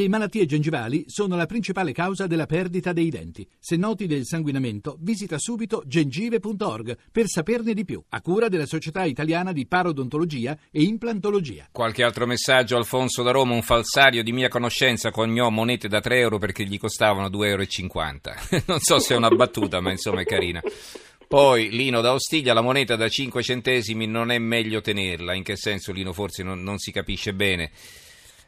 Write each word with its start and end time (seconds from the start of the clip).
Le 0.00 0.08
malattie 0.08 0.46
gengivali 0.46 1.04
sono 1.08 1.36
la 1.36 1.44
principale 1.44 1.92
causa 1.92 2.26
della 2.26 2.46
perdita 2.46 2.94
dei 2.94 3.10
denti. 3.10 3.46
Se 3.58 3.76
noti 3.76 4.06
del 4.06 4.24
sanguinamento, 4.24 4.96
visita 4.98 5.36
subito 5.38 5.82
gengive.org 5.84 6.96
per 7.12 7.26
saperne 7.26 7.74
di 7.74 7.84
più, 7.84 8.02
a 8.08 8.22
cura 8.22 8.48
della 8.48 8.64
Società 8.64 9.04
Italiana 9.04 9.52
di 9.52 9.66
Parodontologia 9.66 10.56
e 10.70 10.84
Implantologia. 10.84 11.68
Qualche 11.70 12.02
altro 12.02 12.24
messaggio, 12.24 12.78
Alfonso 12.78 13.22
da 13.22 13.30
Roma, 13.30 13.52
un 13.52 13.60
falsario 13.60 14.22
di 14.22 14.32
mia 14.32 14.48
conoscenza 14.48 15.10
coniò 15.10 15.50
monete 15.50 15.86
da 15.86 16.00
3 16.00 16.18
euro 16.18 16.38
perché 16.38 16.64
gli 16.64 16.78
costavano 16.78 17.28
2,50 17.28 17.44
euro. 17.44 18.62
non 18.68 18.80
so 18.80 18.98
se 19.00 19.12
è 19.12 19.18
una 19.18 19.28
battuta, 19.28 19.82
ma 19.82 19.90
insomma 19.90 20.22
è 20.22 20.24
carina. 20.24 20.62
Poi 21.28 21.68
Lino 21.68 22.00
da 22.00 22.14
Ostiglia, 22.14 22.54
la 22.54 22.62
moneta 22.62 22.96
da 22.96 23.06
5 23.06 23.42
centesimi 23.42 24.06
non 24.06 24.30
è 24.30 24.38
meglio 24.38 24.80
tenerla, 24.80 25.34
in 25.34 25.42
che 25.42 25.56
senso 25.56 25.92
Lino 25.92 26.14
forse 26.14 26.42
non, 26.42 26.62
non 26.62 26.78
si 26.78 26.90
capisce 26.90 27.34
bene. 27.34 27.70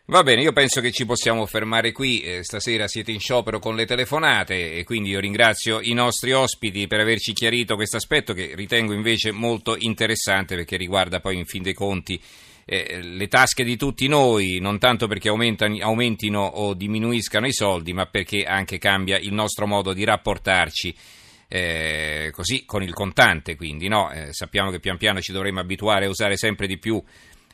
Va 0.05 0.25
bene, 0.25 0.43
io 0.43 0.53
penso 0.53 0.81
che 0.81 0.91
ci 0.91 1.07
possiamo 1.07 1.47
fermare 1.47 1.93
qui, 1.93 2.23
eh, 2.23 2.43
stasera 2.43 2.89
siete 2.89 3.13
in 3.13 3.21
sciopero 3.21 3.61
con 3.61 3.77
le 3.77 3.87
telefonate 3.87 4.75
e 4.75 4.83
quindi 4.83 5.11
io 5.11 5.21
ringrazio 5.21 5.81
i 5.81 5.93
nostri 5.93 6.33
ospiti 6.33 6.89
per 6.89 6.99
averci 6.99 7.33
chiarito 7.33 7.77
questo 7.77 7.99
aspetto 7.99 8.35
che 8.35 8.53
ritengo 8.57 8.95
invece 8.95 9.31
molto 9.31 9.77
interessante 9.79 10.57
perché 10.57 10.77
riguarda 10.77 11.21
poi 11.21 11.39
in 11.39 11.47
fin 11.47 11.63
dei 11.63 11.73
conti 11.73 12.21
eh, 12.65 13.01
le 13.01 13.29
tasche 13.29 13.63
di 13.63 13.77
tutti 13.77 14.09
noi, 14.09 14.59
non 14.61 14.81
tanto 14.81 15.07
perché 15.07 15.29
aumentino 15.29 16.41
o 16.41 16.75
diminuiscano 16.75 17.47
i 17.47 17.53
soldi, 17.53 17.93
ma 17.93 18.07
perché 18.07 18.43
anche 18.43 18.79
cambia 18.79 19.19
il 19.19 19.33
nostro 19.33 19.69
modo 19.69 19.93
di 19.93 20.03
rapportarci. 20.05 20.95
Eh, 21.49 22.31
così 22.33 22.65
con 22.65 22.83
il 22.83 22.95
contante, 22.95 23.57
quindi 23.57 23.87
no? 23.87 24.11
Eh, 24.11 24.33
sappiamo 24.33 24.71
che 24.71 24.81
pian 24.81 24.97
piano 24.97 25.21
ci 25.21 25.33
dovremo 25.33 25.61
abituare 25.61 26.07
a 26.07 26.09
usare 26.09 26.39
sempre 26.39 26.67
di 26.67 26.79
più 26.79 27.03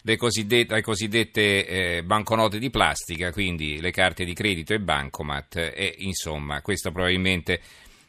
le 0.09 0.17
cosiddette, 0.17 0.75
le 0.75 0.81
cosiddette 0.81 1.67
eh, 1.67 2.03
banconote 2.03 2.59
di 2.59 2.71
plastica, 2.71 3.31
quindi 3.31 3.79
le 3.79 3.91
carte 3.91 4.25
di 4.25 4.33
credito 4.33 4.73
e 4.73 4.81
bancomat 4.81 5.57
e 5.75 5.97
insomma 5.99 6.63
questo 6.63 6.91
probabilmente 6.91 7.61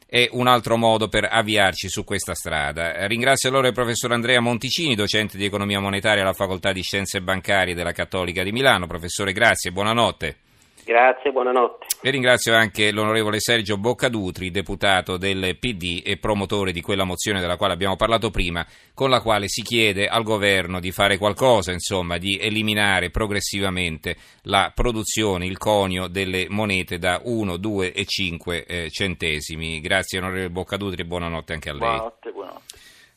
è 0.08 0.30
un 0.32 0.48
altro 0.48 0.78
modo 0.78 1.10
per 1.10 1.28
avviarci 1.30 1.90
su 1.90 2.06
questa 2.06 2.34
strada. 2.34 3.06
Ringrazio 3.06 3.50
allora 3.50 3.68
il 3.68 3.74
professor 3.74 4.14
Andrea 4.14 4.40
Monticini, 4.40 4.96
docente 4.96 5.38
di 5.38 5.44
economia 5.44 5.82
monetaria 5.82 6.24
alla 6.24 6.34
Facoltà 6.34 6.72
di 6.72 6.82
Scienze 6.82 7.22
Bancarie 7.22 7.76
della 7.76 7.92
Cattolica 7.92 8.44
di 8.44 8.54
Milano. 8.54 8.88
Professore, 8.88 9.34
grazie, 9.34 9.72
buonanotte. 9.72 10.38
Grazie, 10.86 11.32
buonanotte. 11.32 11.89
E 12.02 12.12
ringrazio 12.12 12.56
anche 12.56 12.92
l'onorevole 12.92 13.42
Sergio 13.42 13.78
Boccadutri, 13.78 14.52
deputato 14.52 15.18
del 15.18 15.58
PD 15.60 16.02
e 16.06 16.16
promotore 16.16 16.72
di 16.72 16.80
quella 16.80 17.04
mozione 17.04 17.42
della 17.42 17.58
quale 17.58 17.74
abbiamo 17.74 17.98
parlato 17.98 18.30
prima, 18.30 18.66
con 18.94 19.10
la 19.10 19.20
quale 19.20 19.50
si 19.50 19.64
chiede 19.64 20.08
al 20.08 20.24
governo 20.24 20.80
di 20.80 20.94
fare 20.94 21.18
qualcosa, 21.18 21.74
insomma, 21.74 22.18
di 22.18 22.38
eliminare 22.40 23.10
progressivamente 23.10 24.16
la 24.44 24.72
produzione, 24.74 25.46
il 25.46 25.58
conio 25.58 26.08
delle 26.08 26.48
monete 26.48 27.00
da 27.00 27.20
1, 27.22 27.58
2 27.58 27.92
e 27.92 28.06
5 28.06 28.66
eh, 28.66 28.90
centesimi. 28.90 29.82
Grazie 29.82 30.20
onorevole 30.20 30.52
Boccadutri 30.52 31.02
e 31.02 31.06
buonanotte 31.06 31.52
anche 31.52 31.70
a 31.70 31.74
lei. 31.74 31.82
Buonanotte, 31.82 32.32
buonanotte. 32.32 32.69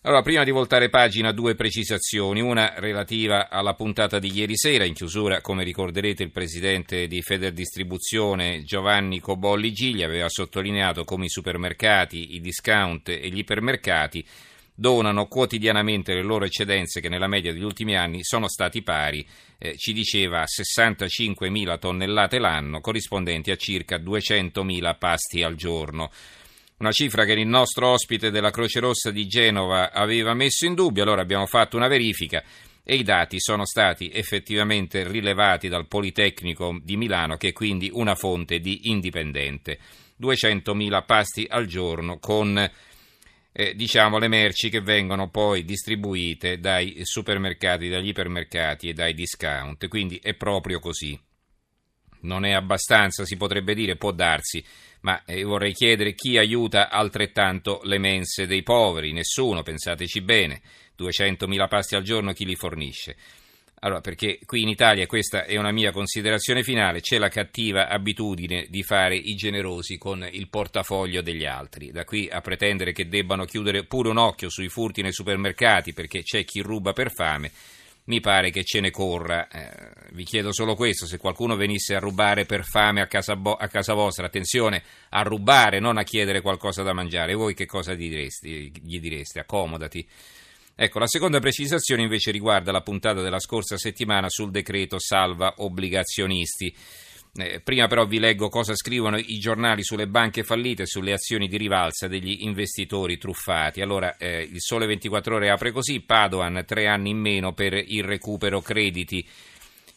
Allora, 0.04 0.22
prima 0.22 0.42
di 0.42 0.50
voltare 0.50 0.88
pagina, 0.88 1.30
due 1.30 1.54
precisazioni. 1.54 2.40
Una 2.40 2.74
relativa 2.78 3.48
alla 3.48 3.74
puntata 3.74 4.18
di 4.18 4.32
ieri 4.32 4.56
sera. 4.56 4.84
In 4.84 4.94
chiusura, 4.94 5.40
come 5.40 5.62
ricorderete, 5.62 6.24
il 6.24 6.32
presidente 6.32 7.06
di 7.06 7.22
Federdistribuzione 7.22 8.64
Giovanni 8.64 9.20
Cobolli 9.20 9.70
Giglia 9.70 10.06
aveva 10.06 10.28
sottolineato 10.28 11.04
come 11.04 11.26
i 11.26 11.28
supermercati, 11.28 12.34
i 12.34 12.40
discount 12.40 13.10
e 13.10 13.28
gli 13.28 13.38
ipermercati 13.38 14.26
donano 14.74 15.28
quotidianamente 15.28 16.14
le 16.14 16.22
loro 16.22 16.46
eccedenze 16.46 17.00
che 17.00 17.08
nella 17.08 17.28
media 17.28 17.52
degli 17.52 17.62
ultimi 17.62 17.96
anni 17.96 18.24
sono 18.24 18.48
stati 18.48 18.82
pari, 18.82 19.24
eh, 19.56 19.76
ci 19.76 19.92
diceva, 19.92 20.40
a 20.40 20.46
65.000 20.46 21.78
tonnellate 21.78 22.40
l'anno, 22.40 22.80
corrispondenti 22.80 23.52
a 23.52 23.56
circa 23.56 23.98
200.000 23.98 24.98
pasti 24.98 25.44
al 25.44 25.54
giorno 25.54 26.10
una 26.82 26.90
cifra 26.90 27.24
che 27.24 27.34
il 27.34 27.46
nostro 27.46 27.90
ospite 27.90 28.32
della 28.32 28.50
Croce 28.50 28.80
Rossa 28.80 29.12
di 29.12 29.28
Genova 29.28 29.92
aveva 29.92 30.34
messo 30.34 30.66
in 30.66 30.74
dubbio, 30.74 31.04
allora 31.04 31.22
abbiamo 31.22 31.46
fatto 31.46 31.76
una 31.76 31.86
verifica 31.86 32.42
e 32.82 32.96
i 32.96 33.04
dati 33.04 33.38
sono 33.38 33.64
stati 33.64 34.10
effettivamente 34.10 35.06
rilevati 35.06 35.68
dal 35.68 35.86
Politecnico 35.86 36.80
di 36.82 36.96
Milano, 36.96 37.36
che 37.36 37.50
è 37.50 37.52
quindi 37.52 37.88
una 37.92 38.16
fonte 38.16 38.58
di 38.58 38.90
indipendente. 38.90 39.78
200.000 40.20 41.04
pasti 41.04 41.46
al 41.48 41.66
giorno 41.66 42.18
con 42.18 42.58
eh, 43.52 43.74
diciamo 43.74 44.18
le 44.18 44.26
merci 44.26 44.68
che 44.68 44.80
vengono 44.80 45.30
poi 45.30 45.64
distribuite 45.64 46.58
dai 46.58 46.98
supermercati, 47.02 47.88
dagli 47.88 48.08
ipermercati 48.08 48.88
e 48.88 48.92
dai 48.92 49.14
discount, 49.14 49.86
quindi 49.86 50.18
è 50.20 50.34
proprio 50.34 50.80
così. 50.80 51.16
Non 52.22 52.44
è 52.44 52.52
abbastanza, 52.52 53.24
si 53.24 53.36
potrebbe 53.36 53.74
dire, 53.74 53.96
può 53.96 54.12
darsi 54.12 54.64
ma 55.02 55.22
eh, 55.24 55.42
vorrei 55.42 55.72
chiedere 55.72 56.14
chi 56.14 56.38
aiuta 56.38 56.88
altrettanto 56.88 57.80
le 57.84 57.98
mense 57.98 58.46
dei 58.46 58.62
poveri, 58.62 59.12
nessuno, 59.12 59.62
pensateci 59.62 60.20
bene, 60.20 60.60
200.000 60.98 61.68
pasti 61.68 61.94
al 61.94 62.02
giorno 62.02 62.32
chi 62.32 62.44
li 62.44 62.54
fornisce? 62.54 63.16
Allora, 63.84 64.00
perché 64.00 64.38
qui 64.46 64.62
in 64.62 64.68
Italia, 64.68 65.06
questa 65.06 65.44
è 65.44 65.56
una 65.56 65.72
mia 65.72 65.90
considerazione 65.90 66.62
finale, 66.62 67.00
c'è 67.00 67.18
la 67.18 67.28
cattiva 67.28 67.88
abitudine 67.88 68.66
di 68.68 68.84
fare 68.84 69.16
i 69.16 69.34
generosi 69.34 69.98
con 69.98 70.24
il 70.30 70.48
portafoglio 70.48 71.20
degli 71.20 71.44
altri. 71.44 71.90
Da 71.90 72.04
qui 72.04 72.28
a 72.30 72.40
pretendere 72.40 72.92
che 72.92 73.08
debbano 73.08 73.44
chiudere 73.44 73.82
pure 73.82 74.10
un 74.10 74.18
occhio 74.18 74.50
sui 74.50 74.68
furti 74.68 75.02
nei 75.02 75.12
supermercati 75.12 75.92
perché 75.92 76.22
c'è 76.22 76.44
chi 76.44 76.60
ruba 76.60 76.92
per 76.92 77.10
fame, 77.12 77.50
mi 78.04 78.20
pare 78.20 78.50
che 78.50 78.64
ce 78.64 78.80
ne 78.80 78.90
corra. 78.90 79.48
Eh, 79.48 80.10
vi 80.12 80.24
chiedo 80.24 80.52
solo 80.52 80.74
questo, 80.74 81.06
se 81.06 81.18
qualcuno 81.18 81.56
venisse 81.56 81.94
a 81.94 82.00
rubare 82.00 82.44
per 82.44 82.64
fame 82.64 83.00
a 83.00 83.06
casa, 83.06 83.36
bo- 83.36 83.54
a 83.54 83.68
casa, 83.68 83.94
vostra, 83.94 84.26
attenzione 84.26 84.82
a 85.10 85.22
rubare, 85.22 85.78
non 85.78 85.98
a 85.98 86.02
chiedere 86.02 86.40
qualcosa 86.40 86.82
da 86.82 86.92
mangiare, 86.92 87.34
voi 87.34 87.54
che 87.54 87.66
cosa 87.66 87.94
gli 87.94 88.08
direste? 88.08 88.48
Gli 88.48 89.00
direste? 89.00 89.40
Accomodati. 89.40 90.06
Ecco, 90.74 90.98
la 90.98 91.06
seconda 91.06 91.38
precisazione 91.38 92.02
invece 92.02 92.30
riguarda 92.30 92.72
la 92.72 92.80
puntata 92.80 93.20
della 93.20 93.38
scorsa 93.38 93.76
settimana 93.76 94.28
sul 94.28 94.50
decreto 94.50 94.98
salva 94.98 95.54
obbligazionisti. 95.58 96.74
Eh, 97.34 97.60
prima 97.60 97.86
però 97.86 98.04
vi 98.04 98.18
leggo 98.18 98.50
cosa 98.50 98.74
scrivono 98.74 99.16
i 99.16 99.38
giornali 99.38 99.82
sulle 99.82 100.06
banche 100.06 100.44
fallite 100.44 100.82
e 100.82 100.86
sulle 100.86 101.14
azioni 101.14 101.48
di 101.48 101.56
rivalsa 101.56 102.06
degli 102.06 102.42
investitori 102.42 103.16
truffati. 103.16 103.80
Allora, 103.80 104.18
eh, 104.18 104.42
il 104.42 104.60
Sole 104.60 104.84
24 104.84 105.36
Ore 105.36 105.48
apre 105.48 105.72
così, 105.72 106.00
Padoan 106.00 106.62
tre 106.66 106.88
anni 106.88 107.08
in 107.08 107.18
meno 107.18 107.54
per 107.54 107.72
il 107.72 108.04
recupero 108.04 108.60
crediti. 108.60 109.26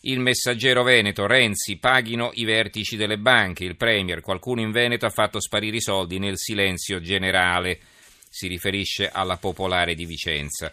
Il 0.07 0.21
messaggero 0.21 0.83
Veneto, 0.83 1.27
Renzi, 1.27 1.75
paghino 1.75 2.29
i 2.35 2.45
vertici 2.45 2.95
delle 2.95 3.17
banche. 3.17 3.65
Il 3.65 3.75
Premier, 3.75 4.21
qualcuno 4.21 4.61
in 4.61 4.71
Veneto 4.71 5.05
ha 5.05 5.09
fatto 5.09 5.41
sparire 5.41 5.77
i 5.77 5.81
soldi 5.81 6.19
nel 6.19 6.37
silenzio 6.37 7.01
generale. 7.01 7.79
Si 8.29 8.47
riferisce 8.47 9.09
alla 9.09 9.35
popolare 9.35 9.93
di 9.93 10.05
Vicenza. 10.05 10.71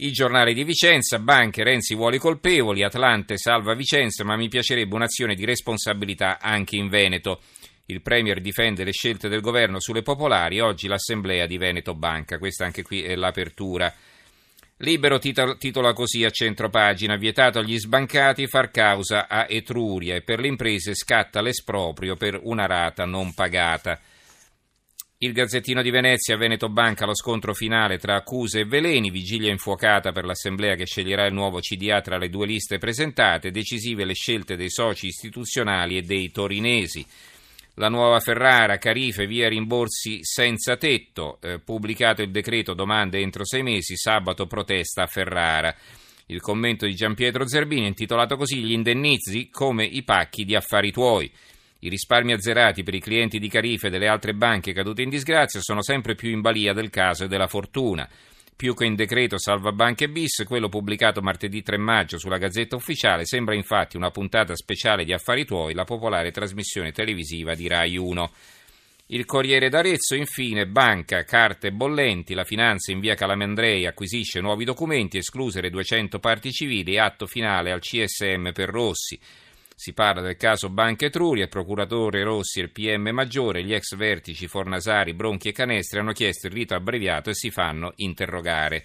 Il 0.00 0.12
giornale 0.12 0.54
di 0.54 0.62
Vicenza, 0.62 1.18
banche, 1.18 1.64
Renzi 1.64 1.96
vuole 1.96 2.16
i 2.16 2.20
colpevoli, 2.20 2.84
Atlante 2.84 3.36
salva 3.36 3.74
Vicenza, 3.74 4.22
ma 4.22 4.36
mi 4.36 4.46
piacerebbe 4.46 4.94
un'azione 4.94 5.34
di 5.34 5.44
responsabilità 5.44 6.38
anche 6.40 6.76
in 6.76 6.88
Veneto. 6.88 7.40
Il 7.86 8.00
Premier 8.00 8.40
difende 8.40 8.84
le 8.84 8.92
scelte 8.92 9.28
del 9.28 9.40
governo 9.40 9.80
sulle 9.80 10.02
popolari, 10.02 10.60
oggi 10.60 10.86
l'assemblea 10.86 11.46
di 11.46 11.58
Veneto 11.58 11.96
Banca, 11.96 12.38
questa 12.38 12.64
anche 12.64 12.84
qui 12.84 13.02
è 13.02 13.16
l'apertura. 13.16 13.92
Libero 14.76 15.18
titola 15.18 15.92
così 15.94 16.24
a 16.24 16.30
centro 16.30 16.70
pagina, 16.70 17.16
vietato 17.16 17.58
agli 17.58 17.76
sbancati 17.76 18.46
far 18.46 18.70
causa 18.70 19.26
a 19.26 19.46
Etruria 19.48 20.14
e 20.14 20.22
per 20.22 20.38
le 20.38 20.46
imprese 20.46 20.94
scatta 20.94 21.40
l'esproprio 21.40 22.14
per 22.14 22.38
una 22.40 22.66
rata 22.66 23.04
non 23.04 23.34
pagata. 23.34 23.98
Il 25.20 25.32
Gazzettino 25.32 25.82
di 25.82 25.90
Venezia, 25.90 26.36
Veneto 26.36 26.68
Banca, 26.68 27.04
lo 27.04 27.12
scontro 27.12 27.52
finale 27.52 27.98
tra 27.98 28.14
accuse 28.14 28.60
e 28.60 28.64
veleni, 28.64 29.10
vigilia 29.10 29.50
infuocata 29.50 30.12
per 30.12 30.24
l'assemblea 30.24 30.76
che 30.76 30.86
sceglierà 30.86 31.26
il 31.26 31.34
nuovo 31.34 31.58
CDA 31.58 32.00
tra 32.00 32.18
le 32.18 32.28
due 32.28 32.46
liste 32.46 32.78
presentate, 32.78 33.50
decisive 33.50 34.04
le 34.04 34.14
scelte 34.14 34.54
dei 34.54 34.70
soci 34.70 35.08
istituzionali 35.08 35.96
e 35.96 36.02
dei 36.02 36.30
torinesi. 36.30 37.04
La 37.74 37.88
nuova 37.88 38.20
Ferrara, 38.20 38.78
Carife, 38.78 39.26
via 39.26 39.48
rimborsi 39.48 40.20
senza 40.22 40.76
tetto, 40.76 41.38
eh, 41.42 41.58
pubblicato 41.58 42.22
il 42.22 42.30
decreto 42.30 42.72
domande 42.74 43.18
entro 43.18 43.44
sei 43.44 43.64
mesi, 43.64 43.96
sabato 43.96 44.46
protesta 44.46 45.02
a 45.02 45.08
Ferrara. 45.08 45.74
Il 46.26 46.40
commento 46.40 46.86
di 46.86 46.94
Giampietro 46.94 47.44
Zerbini 47.44 47.88
intitolato 47.88 48.36
così 48.36 48.58
Gli 48.58 48.70
indennizi 48.70 49.48
come 49.50 49.84
i 49.84 50.04
pacchi 50.04 50.44
di 50.44 50.54
affari 50.54 50.92
tuoi. 50.92 51.28
I 51.80 51.88
risparmi 51.88 52.32
azzerati 52.32 52.82
per 52.82 52.94
i 52.94 53.00
clienti 53.00 53.38
di 53.38 53.48
Carife 53.48 53.86
e 53.86 53.90
delle 53.90 54.08
altre 54.08 54.34
banche 54.34 54.72
cadute 54.72 55.02
in 55.02 55.10
disgrazia 55.10 55.60
sono 55.60 55.82
sempre 55.82 56.16
più 56.16 56.30
in 56.30 56.40
balia 56.40 56.72
del 56.72 56.90
caso 56.90 57.24
e 57.24 57.28
della 57.28 57.46
fortuna. 57.46 58.08
Più 58.56 58.74
che 58.74 58.86
in 58.86 58.96
decreto 58.96 59.38
salva 59.38 59.70
banche 59.70 60.08
bis, 60.08 60.42
quello 60.44 60.68
pubblicato 60.68 61.22
martedì 61.22 61.62
3 61.62 61.76
maggio 61.76 62.18
sulla 62.18 62.38
Gazzetta 62.38 62.74
Ufficiale 62.74 63.24
sembra 63.24 63.54
infatti 63.54 63.96
una 63.96 64.10
puntata 64.10 64.56
speciale 64.56 65.04
di 65.04 65.12
Affari 65.12 65.44
Tuoi, 65.44 65.74
la 65.74 65.84
popolare 65.84 66.32
trasmissione 66.32 66.90
televisiva 66.90 67.54
di 67.54 67.68
Rai 67.68 67.96
1. 67.96 68.32
Il 69.10 69.24
Corriere 69.24 69.68
d'Arezzo, 69.68 70.16
infine, 70.16 70.66
banca, 70.66 71.22
carte 71.22 71.70
bollenti, 71.70 72.34
la 72.34 72.42
finanza 72.42 72.90
in 72.90 72.98
via 72.98 73.14
Calamandrei 73.14 73.86
acquisisce 73.86 74.40
nuovi 74.40 74.64
documenti, 74.64 75.18
escluse 75.18 75.60
le 75.60 75.70
200 75.70 76.18
parti 76.18 76.50
civili, 76.50 76.98
atto 76.98 77.26
finale 77.26 77.70
al 77.70 77.80
CSM 77.80 78.50
per 78.52 78.68
Rossi. 78.68 79.18
Si 79.80 79.92
parla 79.92 80.22
del 80.22 80.36
caso 80.36 80.70
Banca 80.70 81.06
Etruria, 81.06 81.44
il 81.44 81.48
procuratore 81.48 82.24
Rossi 82.24 82.58
e 82.58 82.62
il 82.62 82.72
PM 82.72 83.10
Maggiore, 83.10 83.62
gli 83.62 83.72
ex 83.72 83.94
vertici 83.94 84.48
Fornasari, 84.48 85.14
Bronchi 85.14 85.50
e 85.50 85.52
Canestri 85.52 86.00
hanno 86.00 86.10
chiesto 86.10 86.48
il 86.48 86.52
rito 86.52 86.74
abbreviato 86.74 87.30
e 87.30 87.34
si 87.34 87.52
fanno 87.52 87.92
interrogare. 87.98 88.84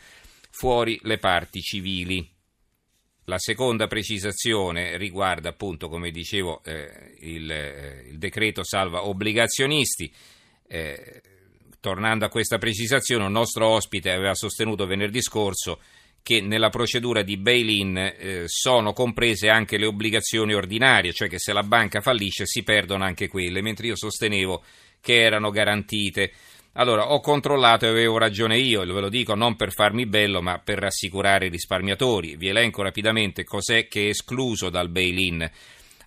Fuori 0.52 1.00
le 1.02 1.18
parti 1.18 1.62
civili. 1.62 2.32
La 3.24 3.40
seconda 3.40 3.88
precisazione 3.88 4.96
riguarda 4.98 5.50
appunto, 5.50 5.90
come 5.90 6.12
dicevo, 6.12 6.62
eh, 6.64 7.16
il, 7.22 7.50
eh, 7.50 8.10
il, 8.12 8.20
decreto 8.20 8.64
salva 8.64 9.08
obbligazionisti. 9.08 10.14
Eh, 10.68 11.22
tornando 11.80 12.26
a 12.26 12.30
questa 12.30 12.60
precisazione, 12.60 13.26
un 13.26 13.32
nostro 13.32 13.68
ospite 13.68 14.12
aveva 14.12 14.36
sostenuto 14.36 14.86
venerdì 14.86 15.24
scorso 15.24 15.80
che 16.24 16.40
nella 16.40 16.70
procedura 16.70 17.22
di 17.22 17.36
bail-in 17.36 17.98
eh, 17.98 18.44
sono 18.48 18.94
comprese 18.94 19.50
anche 19.50 19.78
le 19.78 19.86
obbligazioni 19.86 20.54
ordinarie, 20.54 21.12
cioè 21.12 21.28
che 21.28 21.38
se 21.38 21.52
la 21.52 21.64
banca 21.64 22.00
fallisce 22.00 22.46
si 22.46 22.64
perdono 22.64 23.04
anche 23.04 23.28
quelle, 23.28 23.62
mentre 23.62 23.88
io 23.88 23.98
sostenevo 23.98 24.64
che 25.02 25.22
erano 25.22 25.52
garantite. 25.52 26.32
Allora, 26.76 27.12
ho 27.12 27.20
controllato 27.20 27.86
e 27.86 27.90
avevo 27.90 28.18
ragione 28.18 28.58
io, 28.58 28.86
ve 28.86 29.02
lo 29.02 29.10
dico 29.10 29.36
non 29.36 29.58
per 29.58 29.74
farmi 29.74 30.08
bello, 30.08 30.42
ma 30.42 30.60
per 30.60 30.80
rassicurare 30.80 31.48
i 31.48 31.50
risparmiatori. 31.50 32.38
Vi 32.38 32.48
elenco 32.48 32.82
rapidamente 32.82 33.44
cos'è 33.44 33.88
che 33.88 34.06
è 34.06 34.10
escluso 34.10 34.70
dal 34.70 34.90
bail-in. 34.90 35.52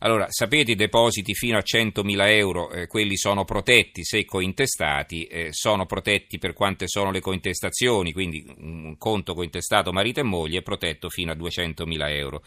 Allora, 0.00 0.26
sapete 0.28 0.72
i 0.72 0.76
depositi 0.76 1.34
fino 1.34 1.56
a 1.56 1.62
100.000 1.62 2.28
euro, 2.28 2.70
eh, 2.70 2.87
quelli 2.87 3.16
sono 3.16 3.44
protetti 3.44 4.04
se 4.04 4.25
cointestati, 4.25 5.25
eh, 5.25 5.48
sono 5.52 5.87
protetti 5.87 6.38
per 6.38 6.52
quante 6.52 6.87
sono 6.87 7.10
le 7.10 7.20
cointestazioni, 7.20 8.12
quindi 8.12 8.44
un 8.58 8.96
conto 8.98 9.34
cointestato 9.34 9.93
marito 9.93 10.20
e 10.20 10.25
moglie 10.25 10.58
è 10.58 10.62
protetto 10.62 11.08
fino 11.08 11.32
a 11.32 11.37
200.000 11.37 12.10
euro. 12.10 12.43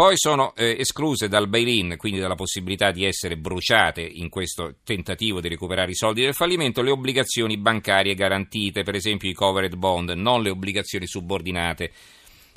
Poi 0.00 0.16
sono 0.16 0.54
eh, 0.54 0.76
escluse 0.78 1.28
dal 1.28 1.46
bail-in, 1.46 1.96
quindi 1.98 2.20
dalla 2.20 2.34
possibilità 2.34 2.90
di 2.90 3.04
essere 3.04 3.36
bruciate 3.36 4.00
in 4.00 4.30
questo 4.30 4.76
tentativo 4.82 5.42
di 5.42 5.48
recuperare 5.48 5.90
i 5.90 5.94
soldi 5.94 6.22
del 6.22 6.32
fallimento, 6.32 6.80
le 6.80 6.90
obbligazioni 6.90 7.58
bancarie 7.58 8.14
garantite, 8.14 8.82
per 8.82 8.94
esempio 8.94 9.28
i 9.28 9.34
covered 9.34 9.74
bond, 9.76 10.08
non 10.12 10.40
le 10.42 10.48
obbligazioni 10.48 11.06
subordinate, 11.06 11.92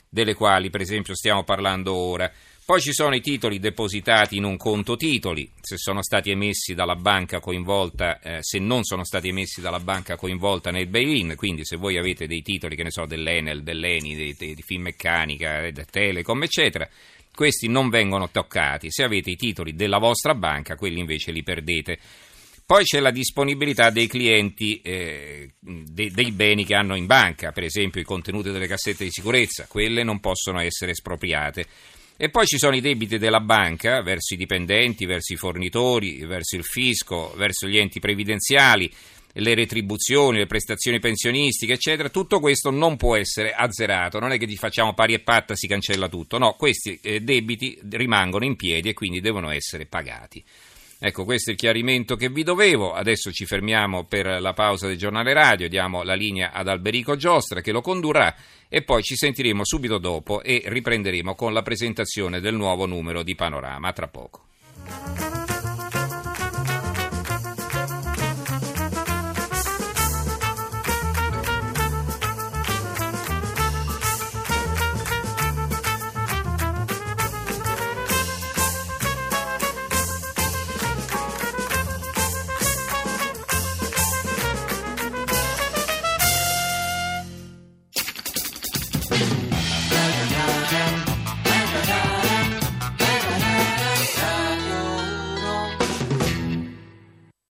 delle 0.08 0.36
quali 0.36 0.70
per 0.70 0.80
esempio 0.80 1.16
stiamo 1.16 1.44
parlando 1.44 1.94
ora. 1.94 2.32
Poi 2.66 2.80
ci 2.80 2.94
sono 2.94 3.14
i 3.14 3.20
titoli 3.20 3.60
depositati 3.60 4.38
in 4.38 4.46
un 4.46 4.56
conto 4.56 4.96
titoli, 4.96 5.52
se 5.60 5.76
sono 5.76 6.02
stati 6.02 6.32
emessi 6.32 6.74
dalla 6.74 6.96
banca 6.96 7.42
coinvolta, 7.42 8.22
eh, 8.22 8.38
se 8.40 8.58
non 8.58 8.86
sono 8.86 9.04
stati 9.04 9.28
emessi 9.28 9.60
dalla 9.60 9.82
banca 9.82 10.16
coinvolta 10.16 10.72
nel 10.72 10.88
bail-in, 10.88 11.34
quindi 11.36 11.66
se 11.66 11.76
voi 11.76 11.98
avete 11.98 12.26
dei 12.26 12.42
titoli, 12.42 12.78
che 12.78 12.84
ne 12.84 12.92
so, 12.92 13.06
dell'Enel, 13.06 13.64
dell'Eni, 13.64 14.16
di, 14.16 14.36
di, 14.38 14.56
di 14.56 14.62
Finmeccanica, 14.62 15.62
eh, 15.62 15.74
Telecom, 15.74 16.44
eccetera, 16.44 16.88
questi 17.36 17.68
non 17.68 17.90
vengono 17.90 18.30
toccati. 18.30 18.90
Se 18.92 19.04
avete 19.04 19.32
i 19.32 19.36
titoli 19.36 19.76
della 19.76 19.98
vostra 19.98 20.34
banca, 20.34 20.78
quelli 20.78 21.00
invece 21.00 21.34
li 21.34 21.44
perdete. 21.44 22.00
Poi 22.66 22.86
c'è 22.86 23.02
la 23.02 23.12
disponibilità 23.12 23.90
dei 23.90 24.08
clienti 24.08 24.80
eh, 24.80 25.56
de, 25.60 26.12
dei 26.12 26.32
beni 26.32 26.64
che 26.64 26.76
hanno 26.76 26.96
in 26.96 27.08
banca, 27.08 27.52
per 27.52 27.64
esempio 27.64 28.00
i 28.00 28.06
contenuti 28.06 28.52
delle 28.52 28.68
cassette 28.68 29.04
di 29.04 29.12
sicurezza, 29.12 29.68
quelle 29.68 30.04
non 30.04 30.22
possono 30.22 30.62
essere 30.62 30.92
espropriate. 30.92 31.66
E 32.16 32.30
poi 32.30 32.46
ci 32.46 32.58
sono 32.58 32.76
i 32.76 32.82
debiti 32.82 33.18
della 33.18 33.40
banca 33.40 34.02
verso 34.02 34.34
i 34.34 34.38
dipendenti, 34.38 35.06
verso 35.06 35.34
i 35.34 35.38
fornitori, 35.38 36.24
verso 36.26 36.56
il 36.56 36.64
fisco, 36.64 37.34
verso 37.36 37.68
gli 37.68 37.78
enti 37.78 38.00
previdenziali, 38.00 38.92
le 39.34 39.56
retribuzioni, 39.56 40.38
le 40.38 40.46
prestazioni 40.46 41.00
pensionistiche, 41.00 41.74
eccetera, 41.74 42.10
tutto 42.10 42.40
questo 42.40 42.70
non 42.70 42.98
può 42.98 43.16
essere 43.16 43.52
azzerato, 43.52 44.20
non 44.20 44.32
è 44.32 44.38
che 44.38 44.46
ti 44.46 44.56
facciamo 44.56 44.94
pari 44.94 45.14
e 45.14 45.20
patta, 45.20 45.56
si 45.56 45.68
cancella 45.68 46.08
tutto, 46.08 46.38
no, 46.38 46.54
questi 46.54 47.00
eh, 47.02 47.22
debiti 47.22 47.80
rimangono 47.90 48.46
in 48.46 48.56
piedi 48.56 48.90
e 48.90 48.94
quindi 48.94 49.20
devono 49.20 49.50
essere 49.50 49.88
pagati. 49.88 50.44
Ecco, 51.06 51.26
questo 51.26 51.50
è 51.50 51.54
il 51.54 51.60
chiarimento 51.60 52.16
che 52.16 52.30
vi 52.30 52.44
dovevo. 52.44 52.94
Adesso 52.94 53.30
ci 53.34 53.46
fermiamo 53.46 54.06
per 54.06 54.40
la 54.40 54.54
pausa 54.54 54.88
del 54.88 54.96
giornale 54.96 55.34
radio, 55.34 55.68
diamo 55.68 56.02
la 56.02 56.14
linea 56.14 56.54
ad 56.54 56.70
Alberico 56.70 57.18
Giostra 57.18 57.60
che 57.60 57.74
lo 57.74 57.82
condurrà 57.82 58.34
e 58.70 58.84
poi 58.84 59.04
ci 59.04 59.18
sentiremo 59.18 59.66
subito 59.66 59.98
dopo 59.98 60.42
e 60.42 60.64
riprenderemo 60.66 61.36
con 61.36 61.52
la 61.52 61.62
presentazione 61.62 62.40
del 62.40 62.56
nuovo 62.56 62.86
numero 62.86 63.22
di 63.22 63.36
Panorama. 63.36 63.92
Tra 63.92 64.08
poco. 64.08 65.43